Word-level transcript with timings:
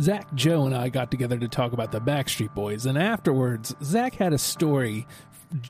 Zach, 0.00 0.32
Joe, 0.34 0.66
and 0.66 0.74
I 0.74 0.88
got 0.88 1.10
together 1.10 1.38
to 1.38 1.48
talk 1.48 1.72
about 1.72 1.92
the 1.92 2.00
Backstreet 2.00 2.54
Boys, 2.54 2.84
and 2.86 2.98
afterwards, 2.98 3.74
Zach 3.82 4.14
had 4.16 4.32
a 4.32 4.38
story 4.38 5.06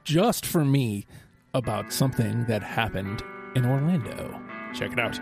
just 0.04 0.46
for 0.46 0.64
me 0.64 1.06
about 1.52 1.92
something 1.92 2.44
that 2.46 2.62
happened 2.62 3.22
in 3.54 3.66
Orlando. 3.66 4.40
Check 4.74 4.92
it 4.92 4.98
out. 4.98 5.20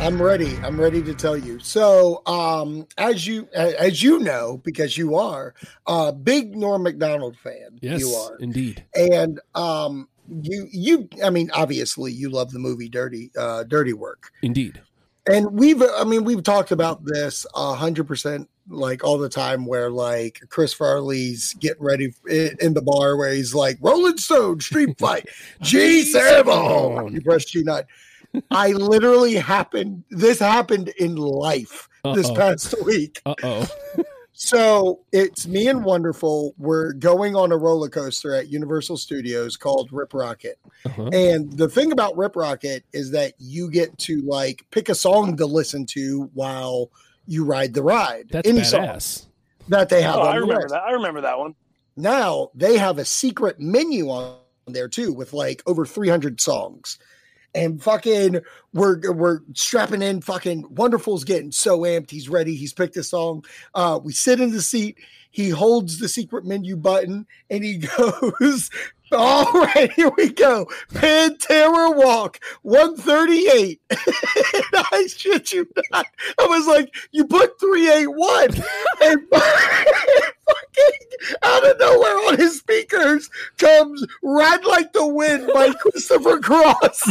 I'm 0.00 0.22
ready. 0.22 0.56
I'm 0.58 0.80
ready 0.80 1.02
to 1.02 1.12
tell 1.12 1.36
you. 1.36 1.58
So, 1.58 2.22
um, 2.26 2.86
as 2.96 3.26
you 3.26 3.48
as 3.52 4.00
you 4.02 4.20
know, 4.20 4.58
because 4.64 4.96
you 4.96 5.16
are 5.16 5.54
a 5.86 6.12
big 6.12 6.54
Norm 6.56 6.84
Macdonald 6.84 7.36
fan, 7.36 7.78
Yes, 7.82 8.00
you 8.00 8.10
are, 8.12 8.36
indeed. 8.36 8.84
and 8.94 9.40
um, 9.56 10.08
you 10.28 10.68
you. 10.70 11.08
I 11.24 11.30
mean, 11.30 11.50
obviously, 11.52 12.12
you 12.12 12.30
love 12.30 12.52
the 12.52 12.60
movie 12.60 12.88
Dirty 12.88 13.32
uh, 13.36 13.64
Dirty 13.64 13.92
Work, 13.92 14.30
Indeed. 14.42 14.80
And 15.28 15.52
we've. 15.52 15.82
I 15.82 16.04
mean, 16.04 16.24
we've 16.24 16.42
talked 16.42 16.70
about 16.70 17.04
this 17.04 17.46
a 17.54 17.74
hundred 17.74 18.06
percent. 18.06 18.48
Like 18.70 19.02
all 19.02 19.16
the 19.16 19.30
time, 19.30 19.64
where 19.64 19.90
like 19.90 20.40
Chris 20.50 20.74
Farley's 20.74 21.54
getting 21.54 21.82
ready 21.82 22.12
in, 22.28 22.74
the 22.74 22.82
bar, 22.82 23.16
where 23.16 23.32
he's 23.32 23.54
like 23.54 23.78
Rolling 23.80 24.18
Stone 24.18 24.60
Street 24.60 24.98
Fight, 24.98 25.26
G 25.62 26.02
seven. 26.02 27.14
You 27.14 27.20
press 27.22 27.46
G 27.46 27.62
nine. 27.62 27.84
I 28.50 28.72
literally 28.72 29.34
happened. 29.36 30.04
This 30.10 30.38
happened 30.38 30.88
in 30.98 31.16
life 31.16 31.88
this 32.14 32.28
Uh-oh. 32.28 32.34
past 32.34 32.74
week. 32.84 33.20
Uh 33.24 33.34
oh. 33.42 33.66
So 34.40 35.00
it's 35.10 35.48
me 35.48 35.66
and 35.66 35.84
Wonderful. 35.84 36.54
We're 36.58 36.92
going 36.92 37.34
on 37.34 37.50
a 37.50 37.56
roller 37.56 37.88
coaster 37.88 38.32
at 38.32 38.48
Universal 38.48 38.98
Studios 38.98 39.56
called 39.56 39.88
Rip 39.90 40.14
Rocket. 40.14 40.60
Uh-huh. 40.86 41.08
And 41.08 41.52
the 41.52 41.68
thing 41.68 41.90
about 41.90 42.16
Rip 42.16 42.36
Rocket 42.36 42.84
is 42.92 43.10
that 43.10 43.34
you 43.38 43.68
get 43.68 43.98
to 43.98 44.22
like 44.22 44.64
pick 44.70 44.88
a 44.90 44.94
song 44.94 45.36
to 45.38 45.44
listen 45.44 45.84
to 45.86 46.30
while 46.34 46.88
you 47.26 47.44
ride 47.44 47.74
the 47.74 47.82
ride. 47.82 48.28
That's 48.30 48.48
Any 48.48 48.60
badass. 48.60 49.02
song 49.02 49.30
that 49.70 49.88
they 49.88 50.02
have. 50.02 50.14
Oh, 50.14 50.20
on 50.22 50.28
I 50.28 50.36
remember 50.36 50.62
list. 50.62 50.68
that. 50.68 50.82
I 50.84 50.92
remember 50.92 51.20
that 51.22 51.36
one. 51.36 51.56
Now 51.96 52.50
they 52.54 52.78
have 52.78 52.98
a 52.98 53.04
secret 53.04 53.58
menu 53.58 54.08
on 54.08 54.36
there 54.68 54.86
too 54.88 55.12
with 55.12 55.32
like 55.32 55.64
over 55.66 55.84
300 55.84 56.40
songs. 56.40 57.00
And 57.54 57.82
fucking, 57.82 58.40
we're 58.72 59.12
we're 59.12 59.40
strapping 59.54 60.02
in. 60.02 60.20
Fucking 60.20 60.66
wonderful's 60.74 61.24
getting 61.24 61.50
so 61.50 61.80
amped. 61.80 62.10
He's 62.10 62.28
ready. 62.28 62.54
He's 62.54 62.72
picked 62.72 62.96
a 62.96 63.02
song. 63.02 63.44
Uh, 63.74 63.98
we 64.02 64.12
sit 64.12 64.40
in 64.40 64.52
the 64.52 64.62
seat. 64.62 64.98
He 65.30 65.50
holds 65.50 65.98
the 65.98 66.08
secret 66.08 66.44
menu 66.44 66.76
button 66.76 67.26
and 67.50 67.62
he 67.62 67.78
goes, 67.98 68.70
"All 69.12 69.52
right, 69.52 69.92
here 69.92 70.10
we 70.16 70.30
go. 70.30 70.66
Pantera 70.92 71.94
Walk, 71.94 72.40
138." 72.62 73.80
I 73.90 75.06
shit 75.08 75.52
you 75.52 75.68
not. 75.92 76.06
I 76.38 76.46
was 76.46 76.66
like, 76.66 76.94
"You 77.12 77.26
put 77.26 77.60
381," 77.60 78.48
and 79.02 79.28
fucking 79.30 80.28
out 81.42 81.70
of 81.70 81.78
nowhere 81.78 82.16
on 82.28 82.36
his 82.36 82.58
speakers 82.58 83.28
comes 83.58 84.04
"Ride 84.22 84.64
Like 84.64 84.92
the 84.92 85.06
Wind" 85.06 85.50
by 85.52 85.72
Christopher 85.74 86.40
Cross. 86.40 87.02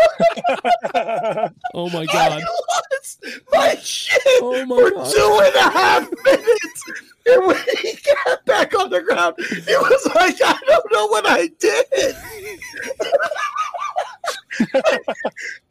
Oh 1.74 1.88
my 1.90 2.00
I 2.02 2.06
god. 2.06 2.42
lost 2.42 3.24
my 3.52 3.74
shit 3.76 4.20
Oh 4.42 4.64
my 4.66 4.76
for 4.76 4.90
God. 4.90 5.12
two 5.12 5.40
and 5.44 5.54
a 5.54 5.70
half 5.70 6.10
minutes. 6.24 6.84
And 7.26 7.46
when 7.46 7.56
he 7.80 7.96
got 8.24 8.44
back 8.46 8.74
on 8.78 8.88
the 8.90 9.00
ground, 9.02 9.34
it 9.38 9.80
was 9.80 10.06
like, 10.14 10.36
I 10.42 10.58
don't 10.66 10.92
know 10.92 11.06
what 11.08 11.24
I 11.28 11.48
did. 11.58 11.86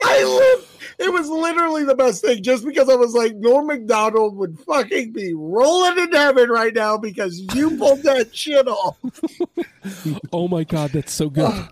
I 0.04 0.24
lived. 0.24 0.68
It 1.00 1.12
was 1.12 1.28
literally 1.30 1.84
the 1.86 1.96
best 1.96 2.22
thing 2.24 2.44
just 2.44 2.66
because 2.66 2.90
I 2.90 2.96
was 2.96 3.14
like, 3.14 3.36
Norm 3.36 3.68
Macdonald 3.68 4.36
would 4.38 4.60
fucking 4.60 5.12
be 5.14 5.34
rolling 5.34 5.98
in 6.00 6.12
heaven 6.12 6.50
right 6.50 6.74
now 6.74 6.98
because 6.98 7.40
you 7.56 7.78
pulled 7.78 8.04
that 8.04 8.36
shit 8.36 8.68
off. 8.68 8.98
Oh 10.34 10.48
my 10.50 10.66
god, 10.66 10.92
that's 10.92 11.14
so 11.14 11.30
good. 11.30 11.52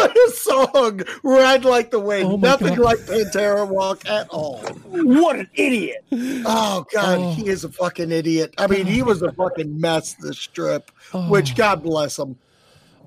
what 0.00 0.16
a 0.16 0.30
song! 0.32 1.00
Ride 1.22 1.64
like 1.64 1.90
the 1.90 2.00
wind. 2.00 2.26
Oh 2.26 2.36
Nothing 2.36 2.76
God. 2.76 2.78
like 2.78 2.98
Pantera 2.98 3.66
Walk 3.68 4.06
at 4.06 4.28
all. 4.30 4.58
What 4.86 5.36
an 5.36 5.48
idiot! 5.54 6.04
Oh 6.12 6.86
God, 6.92 7.18
Oh. 7.18 7.32
he 7.34 7.48
is 7.48 7.64
a 7.64 7.68
fucking 7.70 8.10
idiot. 8.10 8.54
I 8.58 8.66
mean, 8.66 8.86
he 8.86 9.02
oh. 9.02 9.06
was 9.06 9.22
a 9.22 9.32
fucking 9.32 9.80
mess. 9.80 10.14
The 10.14 10.34
strip, 10.34 10.90
Oh. 11.12 11.28
which 11.28 11.54
God 11.56 11.82
bless 11.82 12.18
him. 12.18 12.36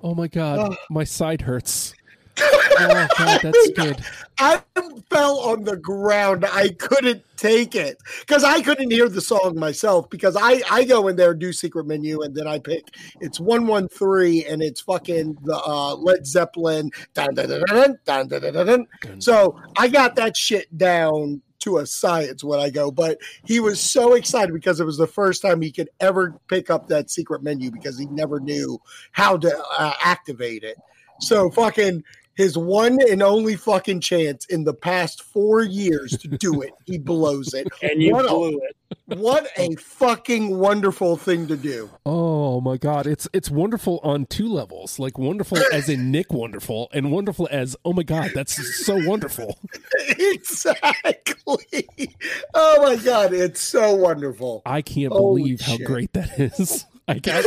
Oh 0.04 0.14
my 0.14 0.28
god, 0.28 0.60
Oh. 0.72 0.76
my 0.90 1.04
side 1.04 1.42
hurts 1.42 1.94
oh, 2.90 3.08
God, 3.18 3.42
that's 3.42 3.70
good. 3.76 4.04
I 4.40 4.62
fell 5.10 5.40
on 5.40 5.64
the 5.64 5.78
ground. 5.78 6.46
I 6.46 6.70
couldn't 6.70 7.24
take 7.38 7.76
it 7.76 7.98
because 8.22 8.44
I 8.44 8.62
couldn't 8.62 8.92
hear 8.92 9.10
the 9.10 9.22
song 9.22 9.58
myself. 9.58 10.10
Because 10.10 10.36
I 10.40 10.62
I 10.70 10.84
go 10.84 11.08
in 11.08 11.16
there 11.16 11.34
do 11.34 11.54
secret 11.54 11.86
menu 11.86 12.22
and 12.22 12.36
then 12.36 12.48
I 12.48 12.60
pick 12.60 12.84
it's 13.22 13.40
one 13.40 13.68
one 13.68 13.88
three 13.88 14.46
and 14.46 14.62
it's 14.62 14.82
fucking 14.82 15.38
the 15.44 15.56
uh, 15.56 15.96
Led 15.96 16.26
Zeppelin. 16.26 16.92
Dun, 17.14 17.34
dun, 17.36 17.50
dun, 17.50 17.98
dun, 18.06 18.28
dun, 18.28 18.54
dun, 18.54 18.66
dun. 18.66 19.22
So 19.22 19.60
I 19.78 19.88
got 19.88 20.16
that 20.16 20.36
shit 20.36 20.76
down 20.78 21.42
to 21.64 21.78
a 21.78 21.86
science 21.86 22.44
when 22.44 22.60
I 22.60 22.70
go, 22.70 22.92
but 22.92 23.18
he 23.46 23.62
was 23.62 23.80
so 23.80 24.14
excited 24.14 24.54
because 24.54 24.82
it 24.82 24.86
was 24.86 24.98
the 24.98 25.08
first 25.08 25.42
time 25.42 25.62
he 25.62 25.72
could 25.72 25.90
ever 26.02 26.38
pick 26.50 26.70
up 26.70 26.88
that 26.88 27.10
secret 27.10 27.42
menu 27.42 27.72
because 27.72 27.98
he 27.98 28.06
never 28.08 28.42
knew 28.42 28.80
how 29.14 29.38
to 29.38 29.64
uh, 29.78 29.94
activate 30.04 30.64
it. 30.64 30.78
So 31.22 31.50
fucking 31.52 32.04
his 32.36 32.58
one 32.58 33.00
and 33.10 33.22
only 33.22 33.56
fucking 33.56 34.00
chance 34.02 34.46
in 34.46 34.64
the 34.64 34.74
past 34.74 35.22
four 35.22 35.64
years 35.64 36.18
to 36.18 36.28
do 36.28 36.62
it, 36.62 36.72
he 36.86 36.98
blows 36.98 37.54
it. 37.54 37.68
And 37.82 38.02
you 38.02 38.12
What 38.14 38.26
a- 38.26 38.30
blew 38.30 38.62
it. 38.64 38.76
What 39.18 39.48
a 39.58 39.76
fucking 39.76 40.58
wonderful 40.58 41.18
thing 41.18 41.48
to 41.48 41.58
do. 41.58 41.90
Oh 42.06 42.62
my 42.62 42.78
god, 42.78 43.08
it's 43.08 43.28
it's 43.34 43.50
wonderful 43.50 44.00
on 44.04 44.26
two 44.28 44.48
levels. 44.48 45.00
Like 45.00 45.18
wonderful 45.18 45.58
as 45.74 45.90
in 45.90 46.12
Nick 46.12 46.32
wonderful 46.32 46.90
and 46.94 47.12
wonderful 47.12 47.48
as 47.52 47.76
oh 47.84 47.94
my 47.94 48.04
god, 48.04 48.32
that's 48.36 48.86
so 48.86 48.96
wonderful. 49.08 49.58
exactly. 50.18 51.90
Oh 52.54 52.84
my 52.84 52.96
god, 53.04 53.34
it's 53.34 53.62
so 53.62 53.96
wonderful. 53.96 54.62
I 54.66 54.82
can't 54.82 55.12
Holy 55.12 55.42
believe 55.42 55.62
how 55.62 55.78
great 55.78 56.14
that 56.14 56.40
is. 56.40 56.86
I 57.08 57.20
can't 57.20 57.46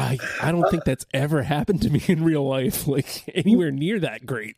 I 0.00 0.18
I 0.42 0.52
don't 0.52 0.68
think 0.70 0.84
that's 0.84 1.06
ever 1.12 1.42
happened 1.42 1.82
to 1.82 1.90
me 1.90 2.02
in 2.08 2.24
real 2.24 2.46
life, 2.48 2.86
like 2.86 3.24
anywhere 3.34 3.70
near 3.70 3.98
that 4.00 4.26
great. 4.26 4.56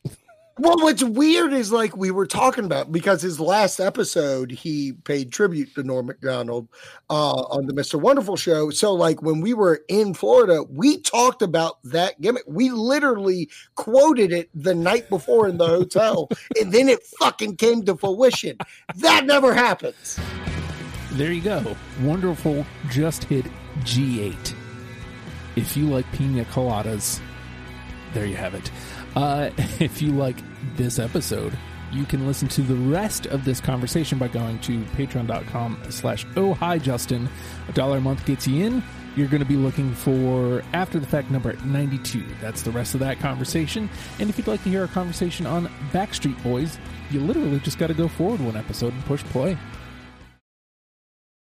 Well, 0.58 0.76
what's 0.76 1.02
weird 1.02 1.54
is 1.54 1.72
like 1.72 1.96
we 1.96 2.10
were 2.10 2.26
talking 2.26 2.66
about 2.66 2.92
because 2.92 3.22
his 3.22 3.40
last 3.40 3.80
episode 3.80 4.50
he 4.50 4.92
paid 4.92 5.32
tribute 5.32 5.74
to 5.74 5.82
Norm 5.82 6.06
Macdonald 6.06 6.68
uh, 7.08 7.42
on 7.50 7.66
the 7.66 7.72
Mr. 7.72 7.98
Wonderful 7.98 8.36
show. 8.36 8.68
So, 8.68 8.92
like 8.92 9.22
when 9.22 9.40
we 9.40 9.54
were 9.54 9.82
in 9.88 10.12
Florida, 10.12 10.62
we 10.68 11.00
talked 11.00 11.40
about 11.40 11.82
that 11.84 12.20
gimmick. 12.20 12.44
We 12.46 12.70
literally 12.70 13.48
quoted 13.76 14.30
it 14.30 14.50
the 14.54 14.74
night 14.74 15.08
before 15.08 15.48
in 15.48 15.56
the 15.56 15.66
hotel, 15.66 16.28
and 16.60 16.70
then 16.70 16.88
it 16.88 17.02
fucking 17.18 17.56
came 17.56 17.84
to 17.86 17.96
fruition. 17.96 18.58
That 18.96 19.24
never 19.24 19.54
happens. 19.54 20.20
There 21.12 21.32
you 21.32 21.42
go. 21.42 21.76
Wonderful 22.02 22.66
just 22.90 23.24
hit 23.24 23.46
G8. 23.80 24.61
If 25.56 25.76
you 25.76 25.86
like 25.86 26.10
pina 26.12 26.44
coladas, 26.46 27.20
there 28.12 28.26
you 28.26 28.36
have 28.36 28.54
it. 28.54 28.70
Uh, 29.14 29.50
if 29.80 30.00
you 30.00 30.12
like 30.12 30.36
this 30.76 30.98
episode, 30.98 31.56
you 31.92 32.04
can 32.04 32.26
listen 32.26 32.48
to 32.48 32.62
the 32.62 32.74
rest 32.74 33.26
of 33.26 33.44
this 33.44 33.60
conversation 33.60 34.18
by 34.18 34.28
going 34.28 34.58
to 34.60 34.80
patreon.com 34.96 35.78
slash 35.90 36.26
oh 36.36 36.54
hi 36.54 36.78
Justin. 36.78 37.28
A 37.68 37.72
dollar 37.72 37.98
a 37.98 38.00
month 38.00 38.24
gets 38.24 38.46
you 38.46 38.64
in. 38.64 38.82
You're 39.14 39.28
going 39.28 39.42
to 39.42 39.48
be 39.48 39.56
looking 39.56 39.92
for 39.92 40.62
after 40.72 40.98
the 40.98 41.06
fact 41.06 41.30
number 41.30 41.52
92. 41.66 42.24
That's 42.40 42.62
the 42.62 42.70
rest 42.70 42.94
of 42.94 43.00
that 43.00 43.20
conversation. 43.20 43.90
And 44.18 44.30
if 44.30 44.38
you'd 44.38 44.46
like 44.46 44.62
to 44.62 44.70
hear 44.70 44.84
a 44.84 44.88
conversation 44.88 45.44
on 45.44 45.66
Backstreet 45.92 46.42
Boys, 46.42 46.78
you 47.10 47.20
literally 47.20 47.60
just 47.60 47.78
got 47.78 47.88
to 47.88 47.94
go 47.94 48.08
forward 48.08 48.40
one 48.40 48.56
episode 48.56 48.94
and 48.94 49.04
push 49.04 49.22
play. 49.24 49.58